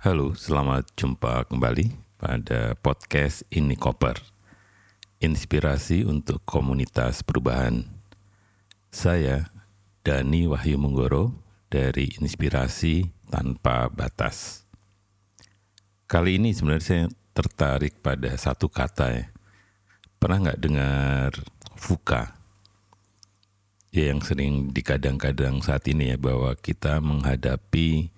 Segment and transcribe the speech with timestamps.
[0.00, 4.16] Halo, selamat jumpa kembali pada podcast Ini Koper.
[5.20, 7.84] Inspirasi untuk komunitas perubahan.
[8.88, 9.52] Saya
[10.00, 11.36] Dani Wahyu Menggoro
[11.68, 14.64] dari Inspirasi Tanpa Batas.
[16.08, 17.04] Kali ini sebenarnya saya
[17.36, 19.28] tertarik pada satu kata ya.
[20.16, 21.28] Pernah nggak dengar
[21.76, 22.40] VUCA?
[23.92, 28.16] Ya yang sering dikadang-kadang saat ini ya bahwa kita menghadapi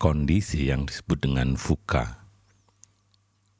[0.00, 2.24] kondisi yang disebut dengan VUCA.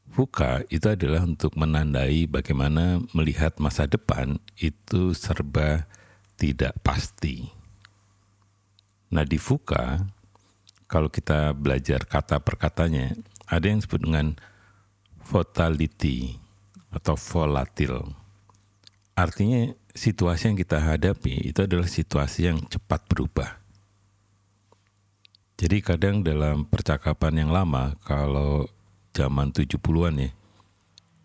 [0.08, 5.84] VUCA itu adalah untuk menandai bagaimana melihat masa depan itu serba
[6.40, 7.52] tidak pasti.
[9.12, 10.00] Nah di VUCA,
[10.88, 13.12] kalau kita belajar kata per katanya,
[13.44, 14.40] ada yang disebut dengan
[15.20, 16.40] volatility
[16.88, 18.16] atau volatil.
[19.12, 23.59] Artinya situasi yang kita hadapi itu adalah situasi yang cepat berubah
[25.60, 28.64] jadi kadang dalam percakapan yang lama, kalau
[29.12, 30.30] zaman 70-an ya,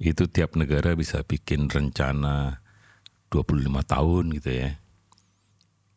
[0.04, 2.60] itu tiap negara bisa bikin rencana
[3.32, 4.76] 25 tahun gitu ya.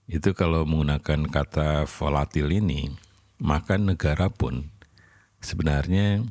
[0.07, 2.95] Itu kalau menggunakan kata volatil ini,
[3.43, 4.71] maka negara pun
[5.43, 6.23] sebenarnya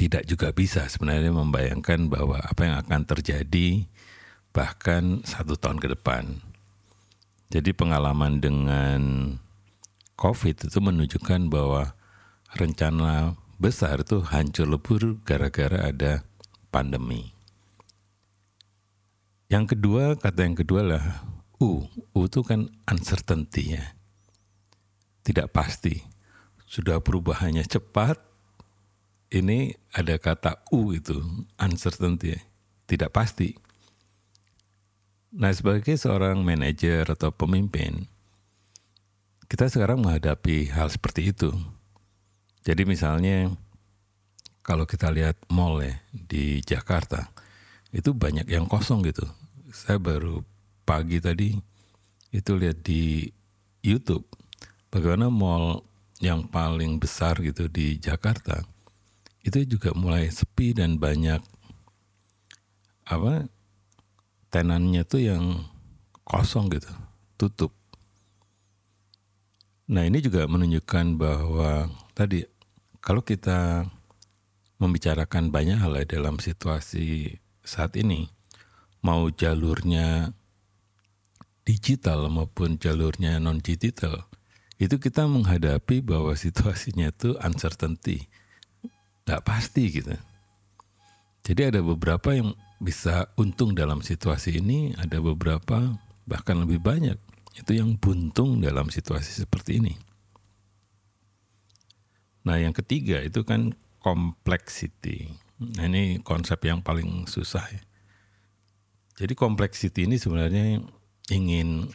[0.00, 3.84] tidak juga bisa sebenarnya membayangkan bahwa apa yang akan terjadi
[4.56, 6.40] bahkan satu tahun ke depan.
[7.52, 9.00] Jadi pengalaman dengan
[10.16, 11.92] COVID itu menunjukkan bahwa
[12.56, 16.24] rencana besar itu hancur lebur gara-gara ada
[16.72, 17.36] pandemi.
[19.52, 21.04] Yang kedua, kata yang kedua lah
[21.60, 21.84] U.
[22.16, 23.94] U itu kan uncertainty ya.
[25.22, 26.00] Tidak pasti.
[26.66, 28.18] Sudah perubahannya cepat,
[29.30, 31.20] ini ada kata U itu,
[31.60, 32.40] uncertainty ya.
[32.88, 33.54] Tidak pasti.
[35.36, 38.08] Nah sebagai seorang manajer atau pemimpin,
[39.46, 41.54] kita sekarang menghadapi hal seperti itu.
[42.66, 43.54] Jadi misalnya
[44.66, 47.30] kalau kita lihat mall ya di Jakarta,
[47.94, 49.22] itu banyak yang kosong gitu.
[49.70, 50.42] Saya baru
[50.82, 51.54] pagi tadi
[52.34, 53.30] itu lihat di
[53.86, 54.26] YouTube
[54.90, 55.86] bagaimana mall
[56.18, 58.64] yang paling besar gitu di Jakarta
[59.46, 61.38] itu juga mulai sepi dan banyak
[63.06, 63.46] apa
[64.50, 65.44] tenannya tuh yang
[66.26, 66.90] kosong gitu,
[67.38, 67.75] tutup.
[69.86, 72.42] Nah ini juga menunjukkan bahwa tadi
[72.98, 73.86] kalau kita
[74.82, 78.26] membicarakan banyak hal ya dalam situasi saat ini,
[78.98, 80.34] mau jalurnya
[81.62, 84.26] digital maupun jalurnya non digital,
[84.82, 88.26] itu kita menghadapi bahwa situasinya itu uncertainty,
[89.22, 90.18] tidak pasti gitu.
[91.46, 95.94] Jadi ada beberapa yang bisa untung dalam situasi ini, ada beberapa
[96.26, 97.22] bahkan lebih banyak
[97.56, 99.94] itu yang buntung dalam situasi seperti ini.
[102.44, 103.74] Nah, yang ketiga itu kan
[104.04, 105.32] complexity.
[105.58, 107.82] Nah, ini konsep yang paling susah ya.
[109.16, 110.84] Jadi complexity ini sebenarnya
[111.32, 111.88] ingin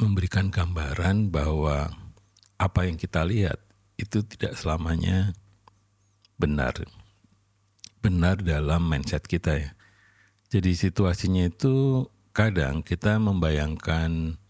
[0.00, 1.92] memberikan gambaran bahwa
[2.56, 3.60] apa yang kita lihat
[4.00, 5.36] itu tidak selamanya
[6.40, 6.74] benar.
[8.00, 9.70] Benar dalam mindset kita ya.
[10.48, 14.40] Jadi situasinya itu kadang kita membayangkan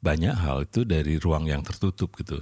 [0.00, 2.40] banyak hal itu dari ruang yang tertutup gitu.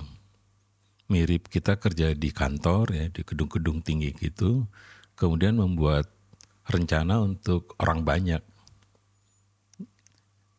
[1.11, 4.67] Mirip kita kerja di kantor ya, di gedung-gedung tinggi gitu,
[5.19, 6.07] kemudian membuat
[6.71, 8.43] rencana untuk orang banyak.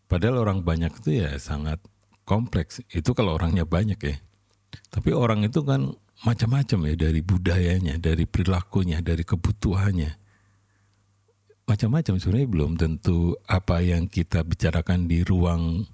[0.10, 1.78] Padahal orang banyak itu ya sangat
[2.26, 2.82] kompleks.
[2.90, 4.18] Itu kalau orangnya banyak ya.
[4.90, 5.94] Tapi orang itu kan
[6.26, 10.18] macam-macam ya dari budayanya, dari perilakunya, dari kebutuhannya.
[11.70, 15.86] Macam-macam sebenarnya belum tentu apa yang kita bicarakan di ruang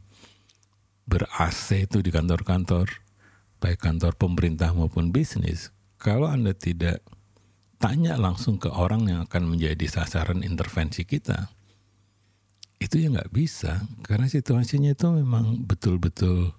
[1.05, 2.89] ber-AC itu di kantor-kantor,
[3.61, 5.69] baik kantor pemerintah maupun bisnis,
[6.01, 7.05] kalau Anda tidak
[7.77, 11.53] tanya langsung ke orang yang akan menjadi sasaran intervensi kita,
[12.81, 16.52] itu ya nggak bisa, karena situasinya itu memang betul-betul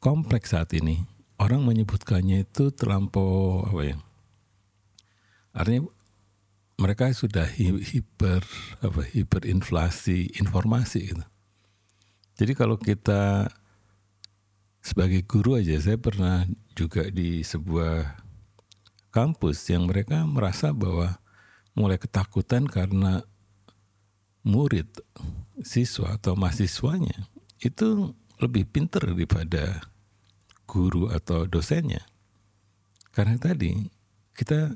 [0.00, 1.04] kompleks saat ini.
[1.34, 3.96] Orang menyebutkannya itu terlampau apa ya?
[5.50, 5.90] Artinya
[6.78, 8.42] mereka sudah hiper
[8.82, 11.24] apa hiperinflasi informasi gitu.
[12.34, 13.50] Jadi kalau kita
[14.84, 16.44] sebagai guru aja saya pernah
[16.76, 18.20] juga di sebuah
[19.08, 21.16] kampus yang mereka merasa bahwa
[21.72, 23.24] mulai ketakutan karena
[24.44, 24.86] murid
[25.64, 27.26] siswa atau mahasiswanya
[27.64, 29.80] itu lebih pinter daripada
[30.68, 32.04] guru atau dosennya.
[33.14, 33.72] Karena tadi
[34.34, 34.74] kita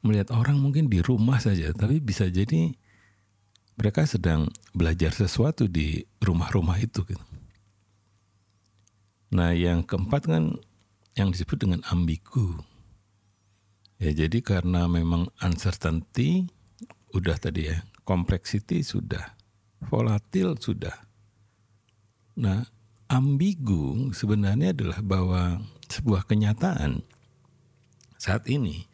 [0.00, 2.72] melihat orang mungkin di rumah saja, tapi bisa jadi
[3.76, 7.04] mereka sedang belajar sesuatu di rumah-rumah itu.
[7.04, 7.33] Gitu.
[9.34, 10.54] Nah yang keempat kan
[11.18, 12.62] yang disebut dengan ambigu.
[13.98, 16.50] Ya, jadi karena memang uncertainty
[17.14, 19.38] udah tadi ya, complexity sudah,
[19.86, 20.92] volatil sudah.
[22.34, 22.66] Nah,
[23.06, 27.06] ambigu sebenarnya adalah bahwa sebuah kenyataan
[28.18, 28.90] saat ini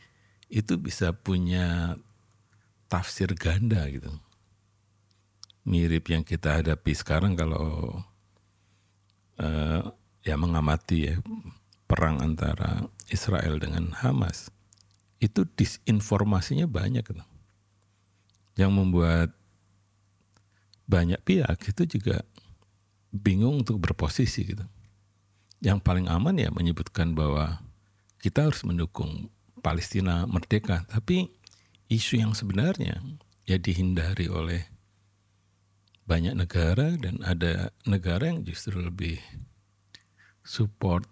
[0.53, 1.97] itu bisa punya
[2.93, 4.13] tafsir ganda gitu.
[5.65, 8.05] Mirip yang kita hadapi sekarang kalau
[9.41, 9.83] uh,
[10.25, 11.15] ya mengamati ya
[11.89, 14.53] perang antara Israel dengan Hamas
[15.21, 17.25] itu disinformasinya banyak gitu.
[18.57, 19.29] Yang membuat
[20.91, 22.25] banyak pihak itu juga
[23.15, 24.65] bingung untuk berposisi gitu.
[25.61, 27.61] Yang paling aman ya menyebutkan bahwa
[28.23, 29.29] kita harus mendukung
[29.61, 31.29] Palestina merdeka, tapi
[31.93, 32.97] isu yang sebenarnya
[33.45, 34.65] ya dihindari oleh
[36.09, 39.21] banyak negara dan ada negara yang justru lebih
[40.45, 41.05] support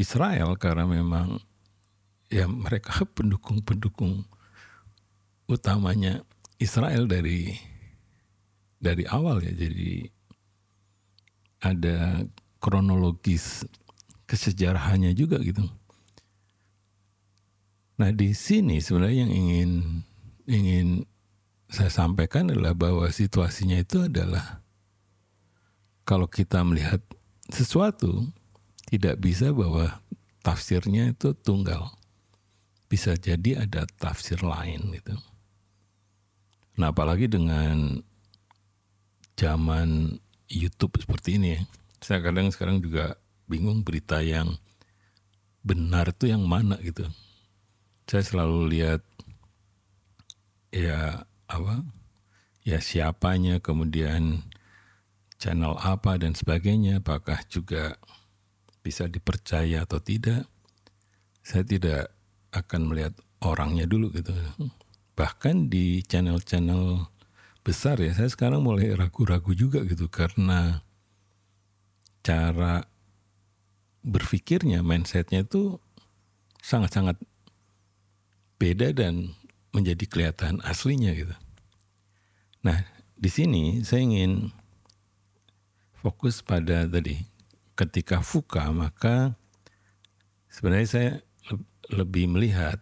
[0.00, 1.40] Israel karena memang
[2.32, 4.24] ya mereka pendukung-pendukung
[5.50, 6.22] utamanya
[6.56, 7.52] Israel dari
[8.80, 10.08] dari awal ya jadi
[11.60, 12.24] ada
[12.62, 13.68] kronologis
[14.24, 15.66] kesejarahannya juga gitu.
[18.00, 19.70] Nah di sini sebenarnya yang ingin
[20.48, 20.88] ingin
[21.68, 24.64] saya sampaikan adalah bahwa situasinya itu adalah
[26.10, 26.98] kalau kita melihat
[27.54, 28.26] sesuatu
[28.90, 30.02] tidak bisa bahwa
[30.42, 31.94] tafsirnya itu tunggal
[32.90, 35.14] bisa jadi ada tafsir lain gitu.
[36.82, 38.02] Nah, apalagi dengan
[39.38, 40.18] zaman
[40.50, 41.62] YouTube seperti ini ya.
[42.02, 43.14] Saya kadang sekarang juga
[43.46, 44.58] bingung berita yang
[45.62, 47.06] benar itu yang mana gitu.
[48.10, 49.06] Saya selalu lihat
[50.74, 51.86] ya apa?
[52.66, 54.50] Ya siapanya, kemudian
[55.40, 57.96] channel apa dan sebagainya, apakah juga
[58.84, 60.44] bisa dipercaya atau tidak.
[61.40, 62.12] Saya tidak
[62.52, 64.36] akan melihat orangnya dulu gitu.
[65.16, 67.08] Bahkan di channel-channel
[67.64, 70.84] besar ya, saya sekarang mulai ragu-ragu juga gitu karena
[72.20, 72.84] cara
[74.04, 75.80] berpikirnya, mindsetnya itu
[76.60, 77.16] sangat-sangat
[78.60, 79.32] beda dan
[79.72, 81.32] menjadi kelihatan aslinya gitu.
[82.60, 82.84] Nah,
[83.16, 84.52] di sini saya ingin
[86.00, 87.20] fokus pada tadi
[87.76, 89.36] ketika fuka maka
[90.48, 91.12] sebenarnya saya
[91.92, 92.80] lebih melihat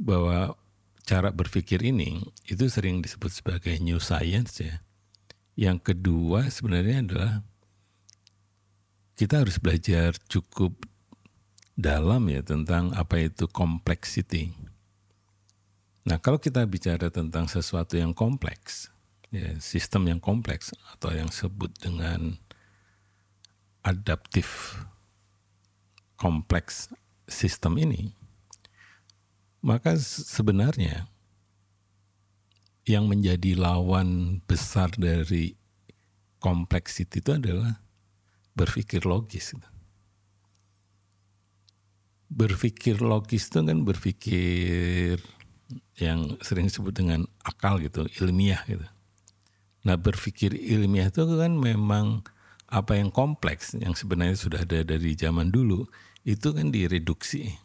[0.00, 0.56] bahwa
[1.04, 4.80] cara berpikir ini itu sering disebut sebagai new science ya.
[5.58, 7.32] Yang kedua sebenarnya adalah
[9.18, 10.88] kita harus belajar cukup
[11.76, 14.56] dalam ya tentang apa itu complexity.
[16.08, 18.88] Nah, kalau kita bicara tentang sesuatu yang kompleks,
[19.30, 22.38] ya, sistem yang kompleks atau yang sebut dengan
[23.80, 24.76] adaptif
[26.20, 26.92] kompleks
[27.24, 28.12] sistem ini,
[29.64, 31.08] maka sebenarnya
[32.84, 35.54] yang menjadi lawan besar dari
[36.42, 37.80] kompleksiti itu adalah
[38.58, 39.54] berpikir logis.
[42.30, 45.22] Berpikir logis itu kan berpikir
[46.00, 48.84] yang sering disebut dengan akal gitu, ilmiah gitu.
[49.86, 52.24] Nah berpikir ilmiah itu kan memang
[52.70, 55.90] apa yang kompleks yang sebenarnya sudah ada dari zaman dulu
[56.22, 57.58] itu kan direduksi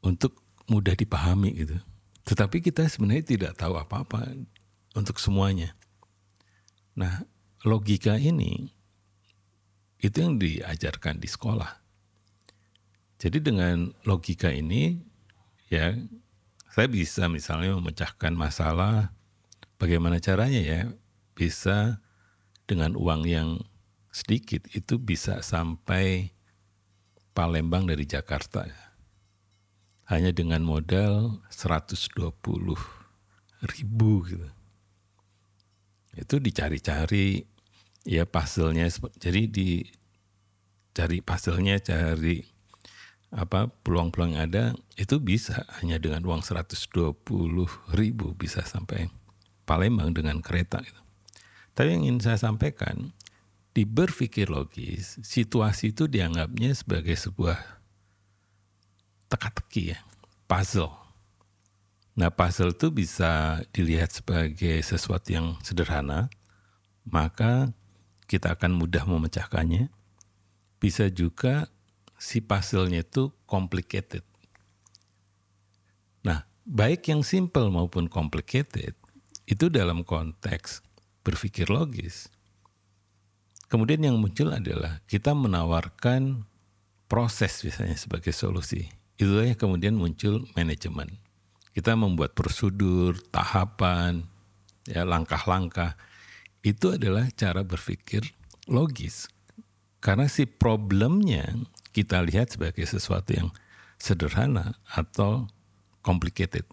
[0.00, 0.38] untuk
[0.70, 1.76] mudah dipahami gitu.
[2.26, 4.34] Tetapi kita sebenarnya tidak tahu apa-apa
[4.98, 5.74] untuk semuanya.
[6.96, 7.22] Nah,
[7.62, 8.70] logika ini
[10.00, 11.70] itu yang diajarkan di sekolah.
[13.16, 15.00] Jadi dengan logika ini
[15.72, 15.96] ya
[16.68, 19.15] saya bisa misalnya memecahkan masalah
[19.76, 20.80] bagaimana caranya ya
[21.36, 22.00] bisa
[22.66, 23.48] dengan uang yang
[24.10, 26.32] sedikit itu bisa sampai
[27.36, 28.64] Palembang dari Jakarta
[30.08, 32.32] hanya dengan modal 120
[33.76, 34.48] ribu gitu.
[36.16, 37.44] Itu dicari-cari
[38.08, 38.88] ya puzzle-nya
[39.20, 42.40] jadi dicari puzzle-nya cari
[43.34, 47.18] apa peluang-peluang ada itu bisa hanya dengan uang 120
[47.92, 49.10] ribu bisa sampai
[49.66, 51.02] Palembang dengan kereta gitu.
[51.76, 53.12] Tapi yang ingin saya sampaikan
[53.76, 57.60] di berpikir logis, situasi itu dianggapnya sebagai sebuah
[59.28, 60.00] teka-teki ya,
[60.48, 60.94] puzzle.
[62.16, 66.32] Nah puzzle itu bisa dilihat sebagai sesuatu yang sederhana,
[67.04, 67.76] maka
[68.24, 69.92] kita akan mudah memecahkannya.
[70.80, 71.68] Bisa juga
[72.16, 74.24] si puzzle-nya itu complicated.
[76.24, 78.96] Nah, baik yang simple maupun complicated,
[79.46, 80.82] itu dalam konteks
[81.22, 82.30] berpikir logis
[83.66, 86.46] kemudian yang muncul adalah kita menawarkan
[87.06, 88.90] proses misalnya sebagai solusi.
[89.16, 91.18] Itu yang kemudian muncul manajemen.
[91.72, 94.26] Kita membuat prosedur, tahapan,
[94.84, 95.96] ya langkah-langkah.
[96.60, 98.26] Itu adalah cara berpikir
[98.68, 99.30] logis.
[100.02, 101.48] Karena si problemnya
[101.96, 103.48] kita lihat sebagai sesuatu yang
[103.96, 105.48] sederhana atau
[106.04, 106.68] complicated.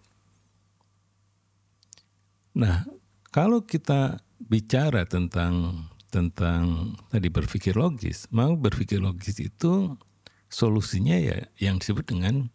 [2.54, 2.86] Nah,
[3.34, 9.98] kalau kita bicara tentang tentang tadi berpikir logis, mau berpikir logis itu
[10.46, 12.46] solusinya ya yang disebut dengan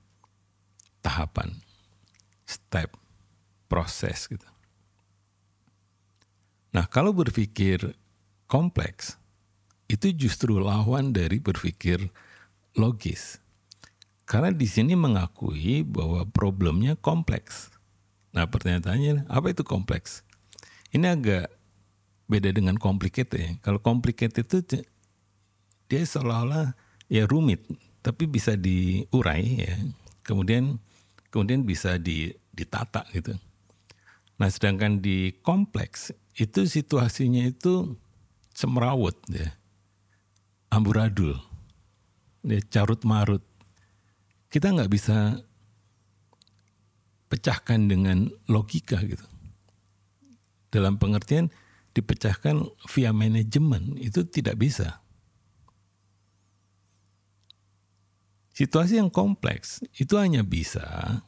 [1.04, 1.60] tahapan,
[2.48, 2.96] step,
[3.68, 4.48] proses gitu.
[6.72, 7.98] Nah, kalau berpikir
[8.48, 9.20] kompleks
[9.92, 12.08] itu justru lawan dari berpikir
[12.78, 13.42] logis.
[14.30, 17.74] Karena di sini mengakui bahwa problemnya kompleks.
[18.36, 20.22] Nah pertanyaannya apa itu kompleks?
[20.94, 21.48] Ini agak
[22.30, 23.52] beda dengan complicated ya.
[23.66, 24.86] Kalau complicated itu
[25.90, 26.78] dia seolah-olah
[27.10, 27.66] ya rumit,
[28.06, 29.76] tapi bisa diurai ya.
[30.22, 30.78] Kemudian
[31.34, 33.34] kemudian bisa ditata gitu.
[34.38, 37.98] Nah sedangkan di kompleks itu situasinya itu
[38.56, 39.52] semrawut ya,
[40.72, 41.36] amburadul,
[42.46, 43.44] ya, carut marut
[44.50, 45.46] kita nggak bisa
[47.30, 49.24] pecahkan dengan logika gitu.
[50.74, 51.54] Dalam pengertian
[51.94, 55.02] dipecahkan via manajemen itu tidak bisa.
[58.54, 61.24] Situasi yang kompleks itu hanya bisa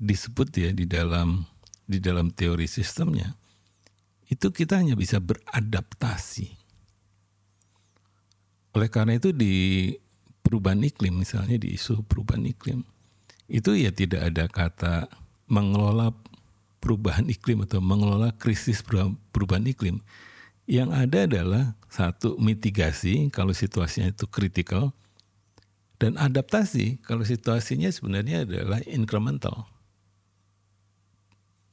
[0.00, 1.44] disebut ya di dalam
[1.84, 3.36] di dalam teori sistemnya
[4.30, 6.56] itu kita hanya bisa beradaptasi.
[8.78, 9.92] Oleh karena itu di
[10.40, 12.86] perubahan iklim misalnya di isu perubahan iklim
[13.50, 14.94] itu ya tidak ada kata
[15.50, 16.14] mengelola
[16.78, 18.80] perubahan iklim atau mengelola krisis
[19.34, 20.00] perubahan iklim
[20.70, 24.94] yang ada adalah satu mitigasi kalau situasinya itu kritikal
[25.98, 29.66] dan adaptasi kalau situasinya sebenarnya adalah incremental.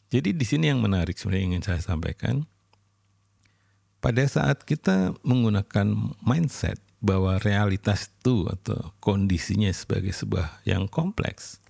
[0.10, 2.50] Jadi di sini yang menarik sebenarnya ingin saya sampaikan
[4.02, 11.62] pada saat kita menggunakan mindset bahwa realitas itu atau kondisinya sebagai sebuah yang kompleks,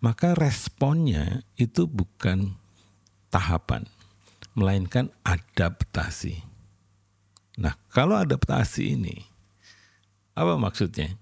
[0.00, 2.54] maka responnya itu bukan
[3.32, 3.88] tahapan,
[4.52, 6.44] melainkan adaptasi.
[7.56, 9.16] Nah, kalau adaptasi ini,
[10.36, 11.16] apa maksudnya?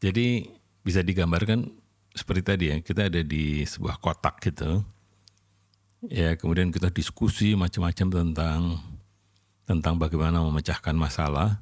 [0.00, 0.48] Jadi
[0.84, 1.68] bisa digambarkan
[2.12, 4.84] seperti tadi ya, kita ada di sebuah kotak gitu,
[6.08, 8.60] ya kemudian kita diskusi macam-macam tentang
[9.68, 11.60] tentang bagaimana memecahkan masalah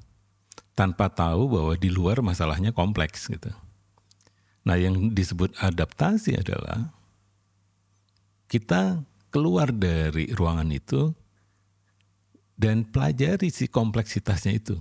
[0.73, 3.51] tanpa tahu bahwa di luar masalahnya kompleks gitu.
[4.69, 6.93] Nah, yang disebut adaptasi adalah
[8.53, 9.01] kita
[9.33, 11.17] keluar dari ruangan itu
[12.53, 14.77] dan pelajari si kompleksitasnya itu.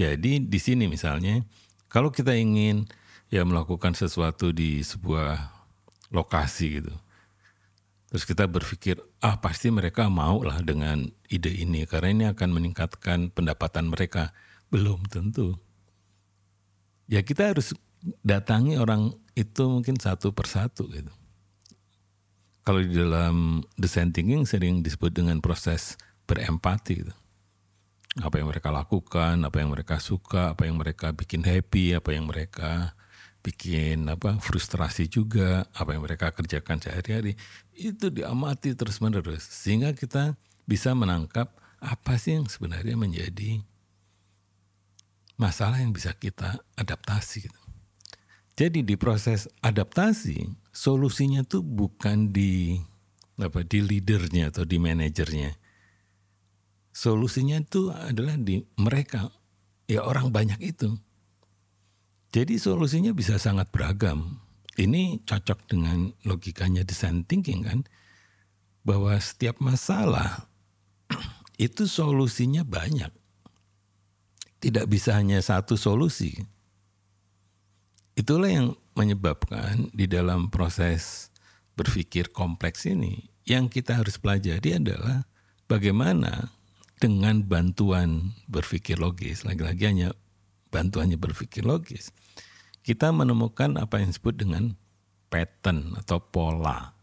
[0.00, 1.44] Jadi di sini misalnya
[1.92, 2.88] kalau kita ingin
[3.28, 5.52] ya melakukan sesuatu di sebuah
[6.08, 6.94] lokasi gitu.
[8.12, 13.32] Terus kita berpikir, ah pasti mereka mau lah dengan ide ini karena ini akan meningkatkan
[13.32, 14.32] pendapatan mereka.
[14.72, 15.56] Belum tentu.
[17.08, 17.76] Ya kita harus
[18.22, 21.12] datangi orang itu mungkin satu persatu gitu.
[22.62, 25.98] Kalau di dalam design thinking sering disebut dengan proses
[26.30, 27.14] berempati gitu.
[28.22, 32.28] Apa yang mereka lakukan, apa yang mereka suka, apa yang mereka bikin happy, apa yang
[32.28, 32.94] mereka
[33.42, 37.34] bikin apa frustrasi juga, apa yang mereka kerjakan sehari-hari
[37.74, 41.50] itu diamati terus-menerus sehingga kita bisa menangkap
[41.82, 43.58] apa sih yang sebenarnya menjadi
[45.34, 47.50] masalah yang bisa kita adaptasi.
[47.50, 47.61] Gitu.
[48.62, 52.78] Jadi di proses adaptasi solusinya tuh bukan di
[53.34, 55.58] apa di leadernya atau di manajernya.
[56.94, 59.34] Solusinya itu adalah di mereka
[59.90, 60.94] ya orang banyak itu.
[62.30, 64.38] Jadi solusinya bisa sangat beragam.
[64.78, 67.82] Ini cocok dengan logikanya design thinking kan
[68.86, 70.46] bahwa setiap masalah
[71.66, 73.10] itu solusinya banyak
[74.62, 76.61] tidak bisa hanya satu solusi.
[78.12, 81.32] Itulah yang menyebabkan di dalam proses
[81.72, 85.24] berpikir kompleks ini yang kita harus pelajari adalah
[85.66, 86.52] bagaimana
[87.02, 90.08] dengan bantuan berpikir logis, lagi-lagi hanya
[90.70, 92.14] bantuannya berpikir logis,
[92.86, 94.78] kita menemukan apa yang disebut dengan
[95.26, 96.94] pattern atau pola.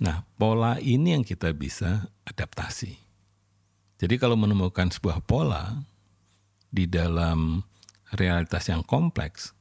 [0.00, 2.94] Nah, pola ini yang kita bisa adaptasi.
[4.00, 5.76] Jadi kalau menemukan sebuah pola,
[6.70, 7.60] di dalam
[8.14, 9.52] realitas yang kompleks,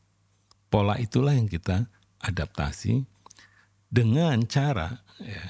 [0.70, 1.90] pola itulah yang kita
[2.22, 3.04] adaptasi
[3.90, 5.46] dengan cara ya,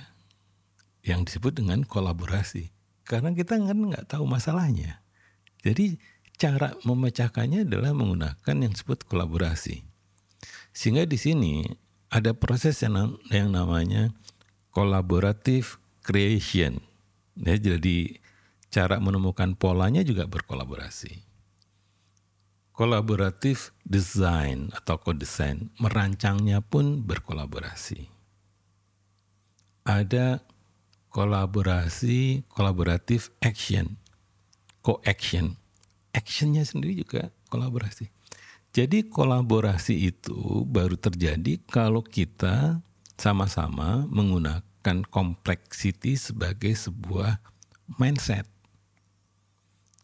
[1.04, 2.72] yang disebut dengan kolaborasi.
[3.04, 5.04] Karena kita kan nggak tahu masalahnya.
[5.60, 6.00] Jadi
[6.40, 9.84] cara memecahkannya adalah menggunakan yang disebut kolaborasi.
[10.72, 11.68] Sehingga di sini
[12.10, 14.16] ada proses yang, yang namanya
[14.72, 16.80] collaborative creation.
[17.36, 18.20] Ya, jadi
[18.70, 21.29] cara menemukan polanya juga berkolaborasi.
[22.80, 28.08] Kolaboratif design atau co-design, merancangnya pun berkolaborasi.
[29.84, 30.40] Ada
[31.12, 34.00] kolaborasi, kolaboratif action,
[34.80, 35.60] co-action.
[36.16, 38.08] Actionnya sendiri juga kolaborasi.
[38.72, 42.80] Jadi kolaborasi itu baru terjadi kalau kita
[43.20, 47.44] sama-sama menggunakan complexity sebagai sebuah
[48.00, 48.48] mindset.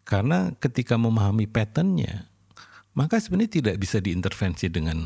[0.03, 2.34] Karena ketika memahami patternnya,
[2.95, 5.05] maka sebenarnya tidak bisa diintervensi dengan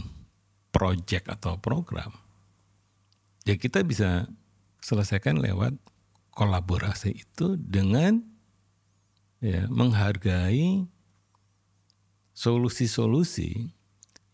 [0.69, 2.13] project atau program.
[3.43, 4.29] Ya kita bisa
[4.79, 5.73] selesaikan lewat
[6.37, 8.21] kolaborasi itu dengan
[9.41, 10.85] ya menghargai
[12.37, 13.73] solusi-solusi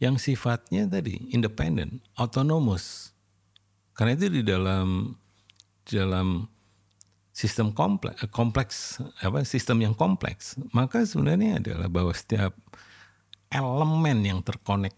[0.03, 3.15] yang sifatnya tadi independen, autonomous.
[3.95, 5.15] Karena itu di dalam
[5.87, 6.51] dalam
[7.31, 8.75] sistem kompleks, kompleks
[9.23, 12.51] apa sistem yang kompleks, maka sebenarnya adalah bahwa setiap
[13.51, 14.93] elemen yang terkonek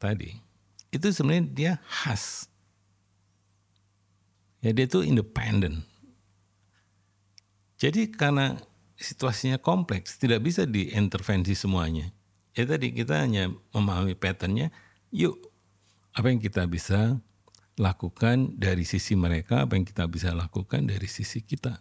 [0.00, 0.50] tadi
[0.90, 2.50] itu sebenarnya dia khas.
[4.60, 5.86] Ya dia itu independen.
[7.80, 8.60] Jadi karena
[9.00, 12.12] situasinya kompleks, tidak bisa diintervensi semuanya.
[12.52, 14.68] Ya tadi kita hanya memahami patternnya,
[15.08, 15.38] yuk
[16.12, 17.16] apa yang kita bisa
[17.80, 21.80] lakukan dari sisi mereka, apa yang kita bisa lakukan dari sisi kita.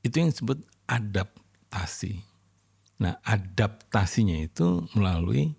[0.00, 2.29] Itu yang disebut adaptasi.
[3.00, 5.56] Nah, adaptasinya itu melalui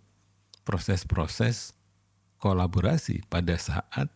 [0.61, 1.73] proses-proses
[2.37, 4.13] kolaborasi pada saat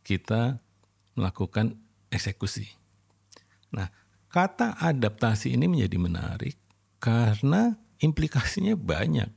[0.00, 0.56] kita
[1.12, 1.76] melakukan
[2.08, 2.72] eksekusi.
[3.76, 3.92] Nah,
[4.32, 6.56] kata adaptasi ini menjadi menarik
[6.96, 9.28] karena implikasinya banyak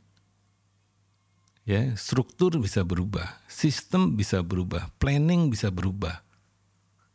[1.70, 6.26] ya struktur bisa berubah, sistem bisa berubah, planning bisa berubah,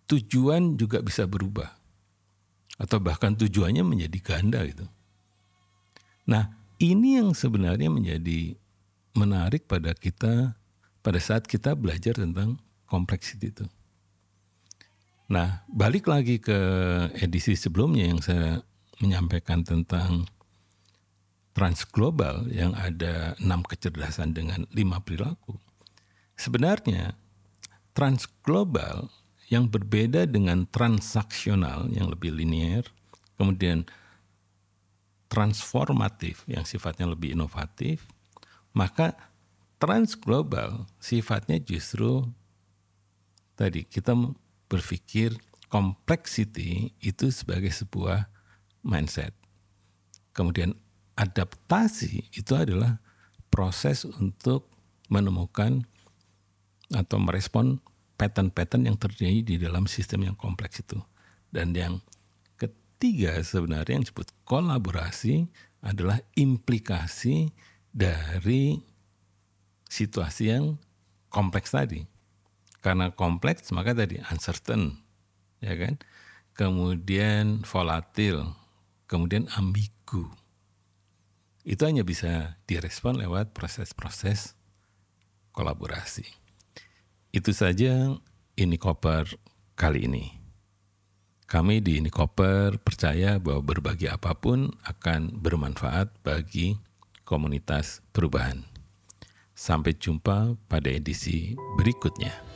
[0.06, 1.74] tujuan juga bisa berubah,
[2.78, 4.86] atau bahkan tujuannya menjadi ganda gitu.
[6.24, 8.56] Nah ini yang sebenarnya menjadi
[9.14, 10.58] menarik pada kita
[11.04, 12.58] pada saat kita belajar tentang
[12.88, 13.66] kompleksiti itu.
[15.28, 16.58] Nah balik lagi ke
[17.20, 18.60] edisi sebelumnya yang saya
[19.00, 20.24] menyampaikan tentang
[21.54, 25.54] transglobal yang ada enam kecerdasan dengan lima perilaku.
[26.34, 27.14] Sebenarnya
[27.94, 29.06] transglobal
[29.48, 32.82] yang berbeda dengan transaksional yang lebih linier,
[33.38, 33.86] kemudian
[35.28, 38.06] transformatif yang sifatnya lebih inovatif,
[38.74, 39.16] maka
[39.78, 42.24] transglobal sifatnya justru
[43.54, 44.14] tadi kita
[44.66, 45.36] berpikir
[45.68, 48.30] complexity itu sebagai sebuah
[48.86, 49.34] mindset.
[50.34, 50.74] Kemudian
[51.14, 52.98] adaptasi itu adalah
[53.50, 54.66] proses untuk
[55.06, 55.86] menemukan
[56.90, 57.78] atau merespon
[58.18, 60.98] pattern-pattern yang terjadi di dalam sistem yang kompleks itu.
[61.50, 62.02] Dan yang
[63.04, 65.44] ketiga sebenarnya yang disebut kolaborasi
[65.84, 67.52] adalah implikasi
[67.92, 68.80] dari
[69.92, 70.80] situasi yang
[71.28, 72.00] kompleks tadi.
[72.80, 74.96] Karena kompleks maka tadi uncertain,
[75.60, 76.00] ya kan?
[76.56, 78.56] Kemudian volatil,
[79.04, 80.32] kemudian ambigu
[81.60, 84.56] itu hanya bisa direspon lewat proses-proses
[85.52, 86.24] kolaborasi.
[87.36, 88.16] Itu saja
[88.56, 89.28] ini koper
[89.76, 90.43] kali ini.
[91.44, 96.80] Kami di ini koper percaya bahwa berbagi apa pun akan bermanfaat bagi
[97.28, 98.64] komunitas perubahan.
[99.52, 102.53] Sampai jumpa pada edisi berikutnya.